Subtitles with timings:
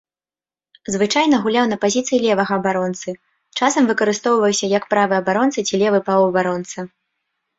[0.93, 3.09] Звычайна гуляў на пазіцыі левага абаронцы,
[3.61, 6.79] часам выкарыстоўваўся як правы абаронца ці левы паўабаронца.